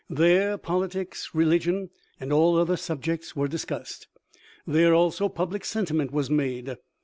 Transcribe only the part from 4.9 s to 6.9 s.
also public sentiment was made.